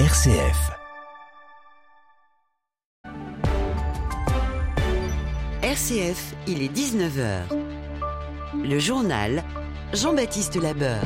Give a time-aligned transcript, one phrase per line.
[0.00, 0.72] RCF.
[5.62, 7.42] RCF, il est 19h.
[8.60, 9.44] Le journal
[9.92, 10.98] Jean-Baptiste Labeur.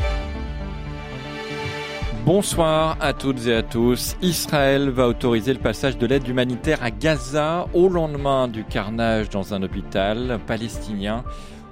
[2.24, 4.16] Bonsoir à toutes et à tous.
[4.22, 9.52] Israël va autoriser le passage de l'aide humanitaire à Gaza au lendemain du carnage dans
[9.52, 11.24] un hôpital palestinien.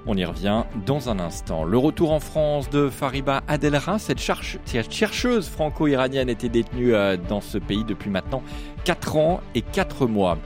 [0.09, 1.65] On y revient dans un instant.
[1.65, 7.57] Le retour en France de Fariba Adelra, cette, chercheuse franco-iranienne était détenue euh, dans ce
[7.57, 8.41] pays depuis maintenant
[8.85, 10.37] 4 ans et 4 mois.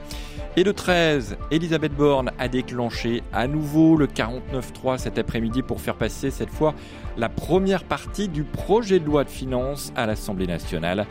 [0.56, 5.94] Et le 13, Elisabeth Borne a déclenché à nouveau le 49-3 cet après-midi pour faire
[5.94, 6.74] passer cette fois
[7.16, 11.06] la première partie du projet de loi de finances à l'Assemblée nationale.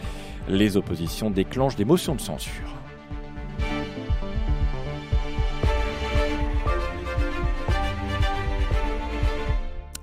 [0.50, 2.82] Les oppositions déclenchent des motions de censure.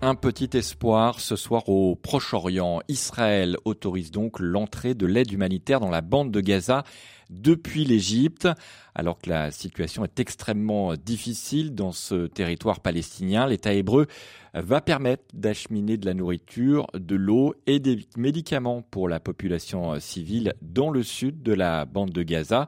[0.09, 2.81] Un petit espoir ce soir au Proche-Orient.
[2.89, 6.83] Israël autorise donc l'entrée de l'aide humanitaire dans la bande de Gaza
[7.29, 8.49] depuis l'Égypte,
[8.95, 13.47] alors que la situation est extrêmement difficile dans ce territoire palestinien.
[13.47, 14.07] L'État hébreu
[14.55, 20.55] va permettre d'acheminer de la nourriture, de l'eau et des médicaments pour la population civile
[20.63, 22.67] dans le sud de la bande de Gaza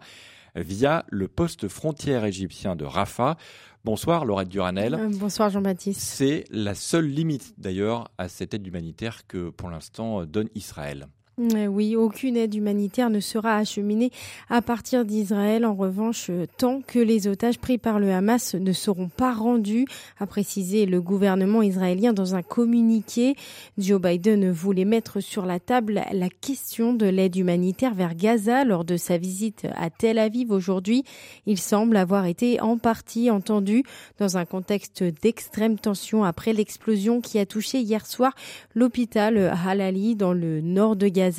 [0.55, 3.37] via le poste frontière égyptien de Rafah.
[3.85, 4.95] Bonsoir Laurette Duranel.
[4.95, 6.01] Euh, bonsoir Jean-Baptiste.
[6.01, 11.07] C'est la seule limite d'ailleurs à cette aide humanitaire que pour l'instant donne Israël.
[11.41, 14.11] Euh, oui, aucune aide humanitaire ne sera acheminée
[14.51, 15.65] à partir d'Israël.
[15.65, 19.87] En revanche, euh, tant que les otages pris par le Hamas ne seront pas rendus,
[20.19, 23.37] a précisé le gouvernement israélien dans un communiqué.
[23.79, 28.85] Joe Biden voulait mettre sur la table la question de l'aide humanitaire vers Gaza lors
[28.85, 31.05] de sa visite à Tel Aviv aujourd'hui.
[31.47, 33.85] Il semble avoir été en partie entendu
[34.19, 38.35] dans un contexte d'extrême tension après l'explosion qui a touché hier soir
[38.75, 41.30] l'hôpital Halali dans le nord de Gaza.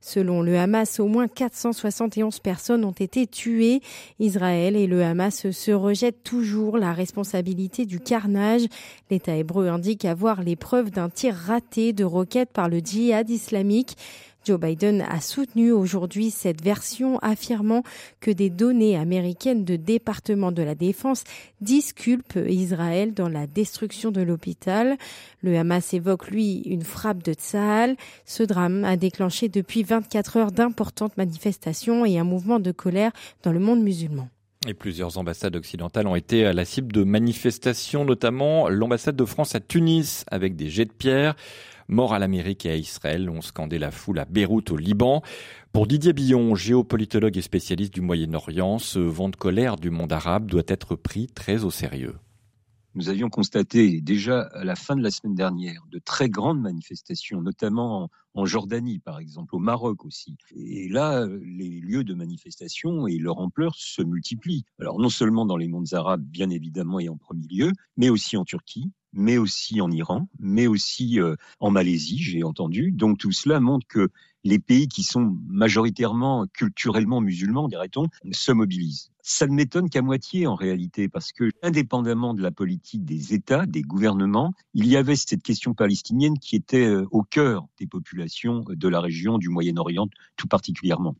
[0.00, 3.80] Selon le Hamas, au moins 471 personnes ont été tuées.
[4.18, 8.62] Israël et le Hamas se rejettent toujours la responsabilité du carnage.
[9.10, 13.96] L'État hébreu indique avoir les preuves d'un tir raté de roquettes par le djihad islamique.
[14.44, 17.82] Joe Biden a soutenu aujourd'hui cette version affirmant
[18.20, 21.24] que des données américaines de département de la défense
[21.60, 24.96] disculpent Israël dans la destruction de l'hôpital.
[25.42, 27.96] Le Hamas évoque lui une frappe de Tsahal.
[28.24, 33.12] Ce drame a déclenché depuis 24 heures d'importantes manifestations et un mouvement de colère
[33.42, 34.28] dans le monde musulman.
[34.68, 39.54] Et plusieurs ambassades occidentales ont été à la cible de manifestations, notamment l'ambassade de France
[39.54, 41.34] à Tunis avec des jets de pierre.
[41.88, 45.22] Mort à l'Amérique et à Israël, ont scandé la foule à Beyrouth au Liban.
[45.72, 50.44] Pour Didier Billon, géopolitologue et spécialiste du Moyen-Orient, ce vent de colère du monde arabe
[50.44, 52.16] doit être pris très au sérieux.
[52.94, 57.40] Nous avions constaté déjà à la fin de la semaine dernière de très grandes manifestations,
[57.40, 60.36] notamment en Jordanie par exemple, au Maroc aussi.
[60.56, 64.64] Et là, les lieux de manifestation et leur ampleur se multiplient.
[64.80, 68.36] Alors non seulement dans les mondes arabes, bien évidemment, et en premier lieu, mais aussi
[68.36, 72.92] en Turquie, mais aussi en Iran, mais aussi euh, en Malaisie, j'ai entendu.
[72.92, 74.08] Donc tout cela montre que
[74.44, 79.10] les pays qui sont majoritairement culturellement musulmans, dirait-on, se mobilisent.
[79.22, 83.66] Ça ne m'étonne qu'à moitié en réalité, parce que indépendamment de la politique des États,
[83.66, 88.64] des gouvernements, il y avait cette question palestinienne qui était euh, au cœur des populations
[88.68, 91.16] de la région du Moyen-Orient tout particulièrement.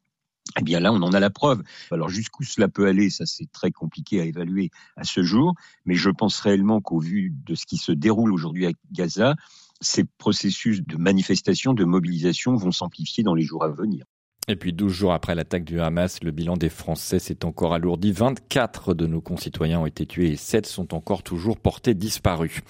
[0.58, 1.62] Eh bien là, on en a la preuve.
[1.90, 5.54] Alors jusqu'où cela peut aller, ça c'est très compliqué à évaluer à ce jour,
[5.84, 9.36] mais je pense réellement qu'au vu de ce qui se déroule aujourd'hui à Gaza,
[9.80, 14.04] ces processus de manifestation, de mobilisation vont s'amplifier dans les jours à venir.
[14.48, 18.10] Et puis 12 jours après l'attaque du Hamas, le bilan des Français s'est encore alourdi.
[18.10, 22.60] 24 de nos concitoyens ont été tués et 7 sont encore toujours portés disparus.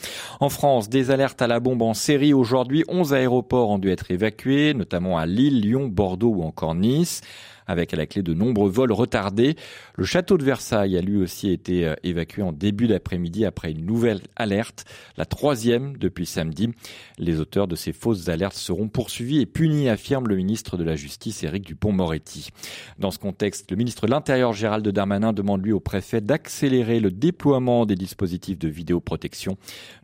[0.41, 2.84] En France, des alertes à la bombe en série aujourd'hui.
[2.88, 7.22] 11 aéroports ont dû être évacués, notamment à Lille, Lyon, Bordeaux ou encore Nice
[7.70, 9.56] avec à la clé de nombreux vols retardés.
[9.94, 13.86] Le château de Versailles a lui aussi été euh, évacué en début d'après-midi après une
[13.86, 14.84] nouvelle alerte,
[15.16, 16.70] la troisième depuis samedi.
[17.19, 20.97] Les auteurs de ces fausses alertes seront poursuivis et punis, affirme le ministre de la
[20.97, 22.50] Justice Éric Dupont-Moretti.
[22.99, 27.11] Dans ce contexte, le ministre de l'Intérieur Gérald Darmanin demande lui au préfet d'accélérer le
[27.11, 29.56] déploiement des dispositifs de vidéoprotection,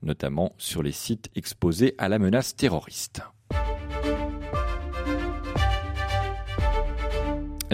[0.02, 3.22] notamment sur les sites exposés à la menace terroriste.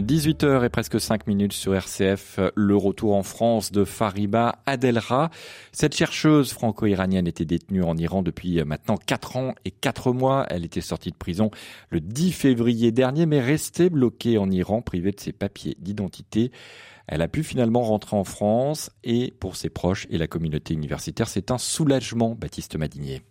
[0.02, 5.30] 18h et presque 5 minutes sur RCF, le retour en France de Fariba Adelra.
[5.70, 10.46] Cette chercheuse franco-iranienne était détenue en Iran depuis maintenant 4 ans et 4 mois.
[10.50, 11.50] Elle était sortie de prison
[11.90, 16.50] le 10 février dernier mais restait bloquée en Iran, privée de ses papiers d'identité.
[17.06, 21.28] Elle a pu finalement rentrer en France et pour ses proches et la communauté universitaire,
[21.28, 23.22] c'est un soulagement, Baptiste Madinier.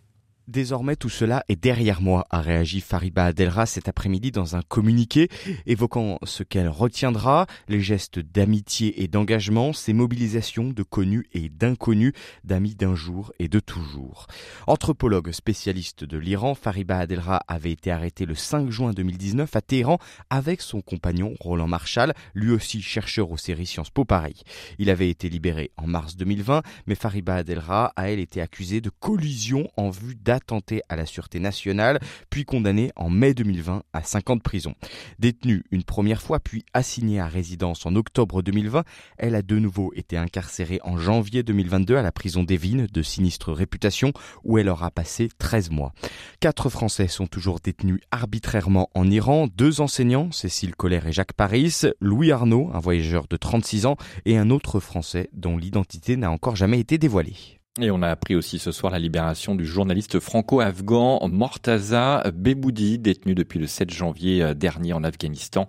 [0.52, 5.30] Désormais, tout cela est derrière moi, a réagi Fariba Adelra cet après-midi dans un communiqué
[5.64, 12.12] évoquant ce qu'elle retiendra, les gestes d'amitié et d'engagement, ses mobilisations de connus et d'inconnus,
[12.44, 14.26] d'amis d'un jour et de toujours.
[14.66, 19.96] Anthropologue spécialiste de l'Iran, Fariba Adelra avait été arrêté le 5 juin 2019 à Téhéran
[20.28, 24.42] avec son compagnon Roland Marshall, lui aussi chercheur aux séries Sciences Po Paris.
[24.78, 28.90] Il avait été libéré en mars 2020, mais Fariba Adelra a elle été accusée de
[28.90, 34.30] collusion en vue d'attenté à la sûreté nationale, puis condamné en mai 2020 à 5
[34.30, 34.74] ans de prison.
[35.18, 38.84] Détenue une première fois, puis assignée à résidence en octobre 2020,
[39.18, 43.52] elle a de nouveau été incarcérée en janvier 2022 à la prison d'Evin de sinistre
[43.52, 44.12] réputation,
[44.42, 45.92] où elle aura passé 13 mois.
[46.40, 51.82] Quatre Français sont toujours détenus arbitrairement en Iran, deux enseignants, Cécile Colère et Jacques Paris,
[52.00, 56.56] Louis Arnaud, un voyageur de 36 ans, et un autre Français dont l'identité n'a encore
[56.56, 57.61] jamais été dévoilée.
[57.80, 63.34] Et on a appris aussi ce soir la libération du journaliste franco-afghan Mortaza Beboudi, détenu
[63.34, 65.66] depuis le 7 janvier euh, dernier en Afghanistan.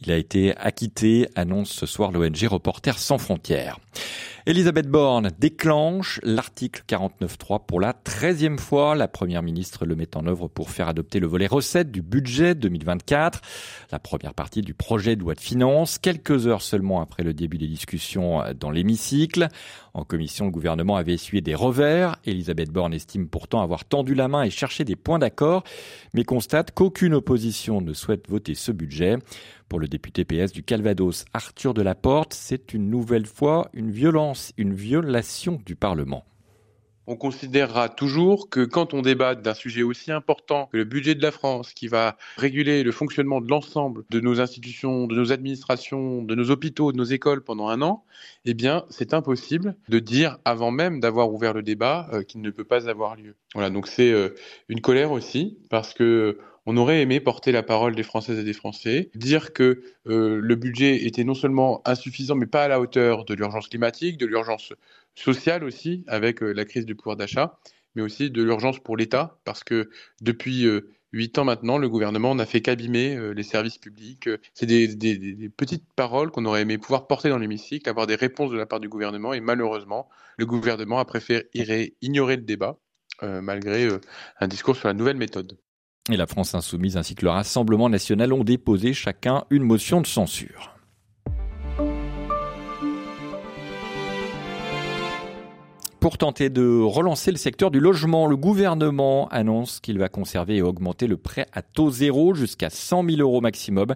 [0.00, 3.78] Il a été acquitté, annonce ce soir l'ONG Reporters sans frontières.
[4.46, 8.94] Elisabeth Borne déclenche l'article 49.3 pour la treizième fois.
[8.94, 12.54] La première ministre le met en œuvre pour faire adopter le volet recettes du budget
[12.54, 13.40] 2024.
[13.90, 17.56] La première partie du projet de loi de finances, quelques heures seulement après le début
[17.56, 19.48] des discussions dans l'hémicycle.
[19.94, 22.16] En commission, le gouvernement avait essuyé des revers.
[22.26, 25.64] Elisabeth Borne estime pourtant avoir tendu la main et cherché des points d'accord,
[26.12, 29.16] mais constate qu'aucune opposition ne souhaite voter ce budget.
[29.68, 34.74] Pour le député PS du Calvados, Arthur Delaporte, c'est une nouvelle fois une violence, une
[34.74, 36.24] violation du Parlement.
[37.06, 41.22] On considérera toujours que quand on débat d'un sujet aussi important que le budget de
[41.22, 46.22] la France, qui va réguler le fonctionnement de l'ensemble de nos institutions, de nos administrations,
[46.22, 48.04] de nos hôpitaux, de nos écoles pendant un an,
[48.46, 52.50] eh bien, c'est impossible de dire avant même d'avoir ouvert le débat euh, qu'il ne
[52.50, 53.34] peut pas avoir lieu.
[53.52, 54.30] Voilà, donc c'est euh,
[54.70, 58.52] une colère aussi parce que on aurait aimé porter la parole des Françaises et des
[58.52, 63.24] Français, dire que euh, le budget était non seulement insuffisant, mais pas à la hauteur
[63.24, 64.72] de l'urgence climatique, de l'urgence
[65.14, 67.58] sociale aussi, avec euh, la crise du pouvoir d'achat,
[67.94, 69.90] mais aussi de l'urgence pour l'État, parce que
[70.22, 74.28] depuis euh, huit ans maintenant, le gouvernement n'a fait qu'abîmer les services publics.
[74.52, 78.50] C'est des, des, petites paroles qu'on aurait aimé pouvoir porter dans l'hémicycle, avoir des réponses
[78.50, 80.08] de la part du gouvernement, et malheureusement,
[80.38, 82.78] le gouvernement a préféré ignorer le débat,
[83.22, 83.86] malgré
[84.40, 85.56] un discours sur la nouvelle méthode
[86.10, 90.06] et la France insoumise ainsi que le Rassemblement national ont déposé chacun une motion de
[90.06, 90.73] censure.
[96.04, 100.62] Pour tenter de relancer le secteur du logement, le gouvernement annonce qu'il va conserver et
[100.62, 103.94] augmenter le prêt à taux zéro jusqu'à 100 000 euros maximum.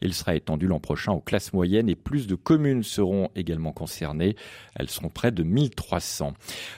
[0.00, 4.36] Il sera étendu l'an prochain aux classes moyennes et plus de communes seront également concernées.
[4.74, 6.32] Elles seront près de 1300.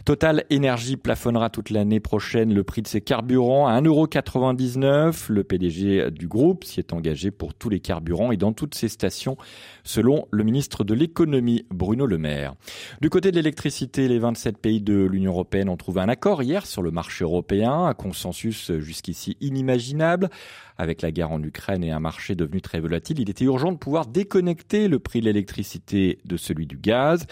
[0.05, 5.31] Total Énergie plafonnera toute l'année prochaine le prix de ses carburants à 1,99€.
[5.31, 8.89] Le PDG du groupe s'y est engagé pour tous les carburants et dans toutes ses
[8.89, 9.37] stations,
[9.85, 12.57] selon le ministre de l'économie Bruno Le Maire.
[13.01, 16.67] Du côté de l'électricité, les 27 pays de l'Union européenne ont trouvé un accord hier
[16.67, 20.31] sur le marché européen, un consensus jusqu'ici inimaginable.
[20.79, 23.79] Avec la guerre en Ukraine et un marché devenu très volatile, il était urgent de
[23.79, 27.27] pouvoir déconnecter le prix de l'électricité de celui du gaz.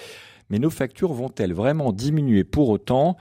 [0.50, 3.16] Mais nos factures vont-elles vraiment diminuer pour autant?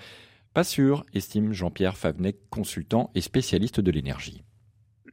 [0.53, 4.43] Pas sûr, estime Jean-Pierre Favnec, consultant et spécialiste de l'énergie.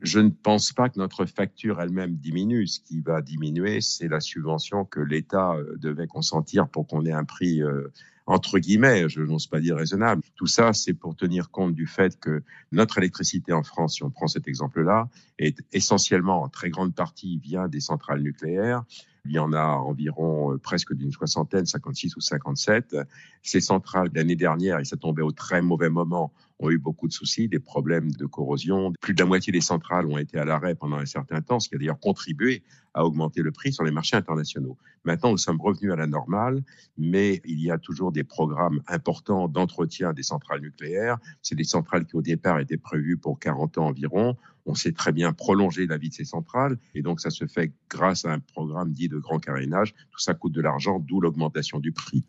[0.02, 2.66] Je ne pense pas que notre facture elle-même diminue.
[2.66, 7.12] Ce qui va diminuer, c'est la subvention que l'État euh, devait consentir pour qu'on ait
[7.12, 7.92] un prix euh,
[8.26, 10.22] entre guillemets, je n'ose pas dire raisonnable.
[10.34, 12.42] Tout ça, c'est pour tenir compte du fait que
[12.72, 17.38] notre électricité en France, si on prend cet exemple-là, est essentiellement en très grande partie
[17.38, 18.84] via des centrales nucléaires.
[19.28, 22.96] Il y en a environ euh, presque d'une soixantaine, 56 ou 57.
[23.42, 27.12] Ces centrales, l'année dernière, et ça tombait au très mauvais moment, ont eu beaucoup de
[27.12, 28.92] soucis, des problèmes de corrosion.
[29.00, 31.68] Plus de la moitié des centrales ont été à l'arrêt pendant un certain temps, ce
[31.68, 32.62] qui a d'ailleurs contribué
[32.94, 34.78] à augmenter le prix sur les marchés internationaux.
[35.04, 36.62] Maintenant, nous sommes revenus à la normale,
[36.96, 41.18] mais il y a toujours des programmes importants d'entretien des centrales nucléaires.
[41.42, 44.36] C'est des centrales qui, au départ, étaient prévues pour 40 ans environ.
[44.64, 47.70] On sait très bien prolonger la vie de ces centrales, et donc ça se fait
[47.88, 49.94] grâce à un programme dit de grand carénage.
[50.10, 52.24] Tout ça coûte de l'argent, d'où l'augmentation du prix.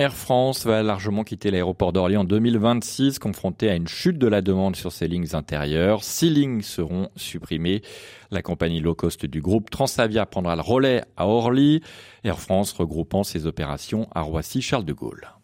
[0.00, 4.42] Air France va largement quitter l'aéroport d'Orly en 2026, confronté à une chute de la
[4.42, 6.04] demande sur ses lignes intérieures.
[6.04, 7.82] Six lignes seront supprimées.
[8.30, 11.82] La compagnie low cost du groupe Transavia prendra le relais à Orly.
[12.22, 15.37] Air France regroupant ses opérations à Roissy-Charles de Gaulle.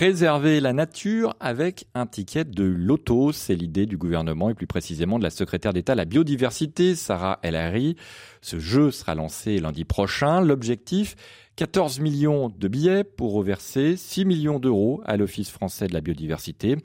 [0.00, 5.18] Préserver la nature avec un ticket de loto, c'est l'idée du gouvernement et plus précisément
[5.18, 7.96] de la secrétaire d'État à la biodiversité, Sarah El Harry.
[8.40, 10.40] Ce jeu sera lancé lundi prochain.
[10.40, 11.16] L'objectif,
[11.56, 16.78] 14 millions de billets pour reverser 6 millions d'euros à l'Office français de la biodiversité.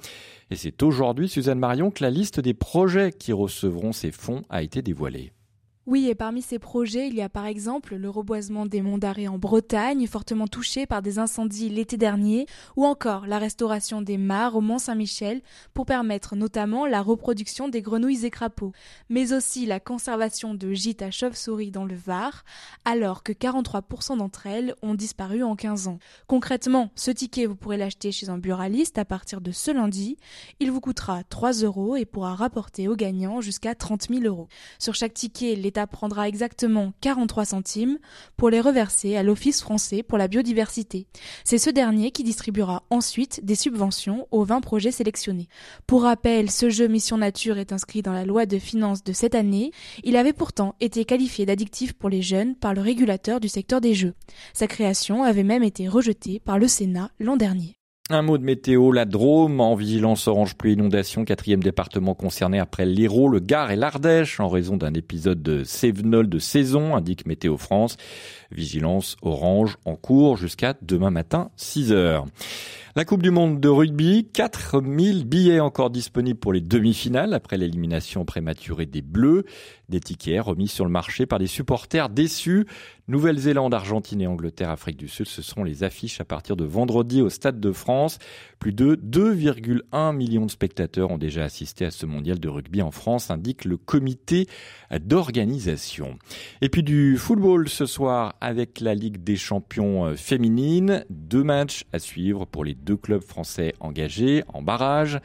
[0.51, 4.61] Et c'est aujourd'hui, Suzanne Marion, que la liste des projets qui recevront ces fonds a
[4.61, 5.31] été dévoilée.
[5.87, 9.27] Oui, et parmi ces projets, il y a par exemple le reboisement des monts d'Arrée
[9.27, 14.55] en Bretagne, fortement touché par des incendies l'été dernier, ou encore la restauration des mares
[14.55, 15.43] au Mont-Saint-Michel
[15.75, 18.71] pour permettre notamment la reproduction des grenouilles et crapauds,
[19.09, 22.43] mais aussi la conservation de gîtes à chauves-souris dans le Var,
[22.83, 25.99] alors que 43% d'entre elles ont disparu en 15 ans.
[26.25, 30.17] Concrètement, ce ticket, vous pourrez l'acheter chez un buraliste à partir de ce lundi.
[30.59, 34.47] Il vous coûtera 3 euros et pourra rapporter aux gagnants jusqu'à 30 000 euros.
[34.79, 37.97] Sur chaque ticket, les l'État prendra exactement 43 centimes
[38.37, 41.05] pour les reverser à l'Office français pour la biodiversité.
[41.43, 45.49] C'est ce dernier qui distribuera ensuite des subventions aux 20 projets sélectionnés.
[45.85, 49.35] Pour rappel, ce jeu Mission Nature est inscrit dans la loi de finances de cette
[49.35, 49.71] année.
[50.05, 53.95] Il avait pourtant été qualifié d'addictif pour les jeunes par le régulateur du secteur des
[53.95, 54.13] jeux.
[54.53, 57.75] Sa création avait même été rejetée par le Sénat l'an dernier.
[58.11, 62.85] Un mot de météo, la Drôme en vigilance orange pluie inondation, quatrième département concerné après
[62.85, 67.57] l'Hérault, le Gard et l'Ardèche en raison d'un épisode de sévenol de saison, indique Météo
[67.57, 67.97] France.
[68.51, 72.25] Vigilance orange en cours jusqu'à demain matin 6 heures.
[72.97, 78.23] La Coupe du Monde de rugby, 4000 billets encore disponibles pour les demi-finales après l'élimination
[78.23, 79.43] prématurée des Bleus.
[79.89, 82.67] Des tickets remis sur le marché par des supporters déçus.
[83.07, 87.21] Nouvelle-Zélande, Argentine et Angleterre, Afrique du Sud, ce seront les affiches à partir de vendredi
[87.21, 88.17] au Stade de France.
[88.57, 92.89] Plus de 2,1 millions de spectateurs ont déjà assisté à ce mondial de rugby en
[92.89, 94.47] France, indique le comité
[94.91, 96.17] d'organisation.
[96.61, 101.05] Et puis du football ce soir avec la Ligue des champions euh, féminines.
[101.11, 105.19] Deux matchs à suivre pour les deux clubs français engagés en barrage.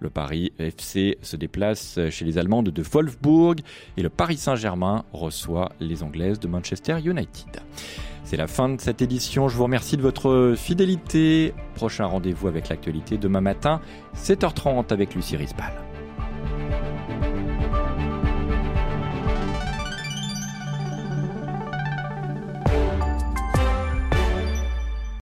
[0.00, 3.56] Le Paris FC se déplace chez les Allemandes de Wolfsburg
[3.96, 7.62] et le Paris Saint-Germain reçoit les Anglaises de Manchester United.
[8.24, 9.48] C'est la fin de cette édition.
[9.48, 11.54] Je vous remercie de votre fidélité.
[11.76, 13.80] Prochain rendez-vous avec l'actualité demain matin,
[14.16, 15.85] 7h30 avec Lucie Rispal.